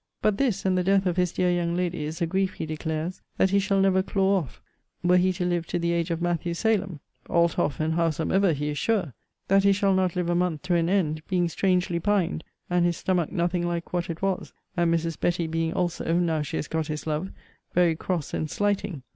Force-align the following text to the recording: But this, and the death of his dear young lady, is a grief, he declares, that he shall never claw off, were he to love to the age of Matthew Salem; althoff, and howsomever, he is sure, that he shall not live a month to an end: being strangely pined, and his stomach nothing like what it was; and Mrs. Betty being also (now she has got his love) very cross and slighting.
But 0.23 0.39
this, 0.39 0.65
and 0.65 0.75
the 0.75 0.83
death 0.83 1.05
of 1.05 1.15
his 1.15 1.31
dear 1.31 1.51
young 1.51 1.75
lady, 1.75 2.05
is 2.05 2.23
a 2.23 2.25
grief, 2.25 2.53
he 2.53 2.65
declares, 2.65 3.21
that 3.37 3.51
he 3.51 3.59
shall 3.59 3.79
never 3.79 4.01
claw 4.01 4.39
off, 4.39 4.59
were 5.03 5.17
he 5.17 5.31
to 5.33 5.45
love 5.45 5.67
to 5.67 5.77
the 5.77 5.91
age 5.91 6.09
of 6.09 6.23
Matthew 6.23 6.55
Salem; 6.55 6.99
althoff, 7.29 7.79
and 7.79 7.93
howsomever, 7.93 8.51
he 8.51 8.69
is 8.69 8.79
sure, 8.79 9.13
that 9.47 9.63
he 9.63 9.71
shall 9.71 9.93
not 9.93 10.15
live 10.15 10.27
a 10.27 10.33
month 10.33 10.63
to 10.63 10.73
an 10.73 10.89
end: 10.89 11.21
being 11.27 11.47
strangely 11.47 11.99
pined, 11.99 12.43
and 12.67 12.83
his 12.83 12.97
stomach 12.97 13.31
nothing 13.31 13.67
like 13.67 13.93
what 13.93 14.09
it 14.09 14.23
was; 14.23 14.53
and 14.75 14.91
Mrs. 14.91 15.19
Betty 15.19 15.45
being 15.45 15.71
also 15.71 16.13
(now 16.17 16.41
she 16.41 16.57
has 16.57 16.67
got 16.67 16.87
his 16.87 17.05
love) 17.05 17.29
very 17.75 17.95
cross 17.95 18.33
and 18.33 18.49
slighting. 18.49 19.03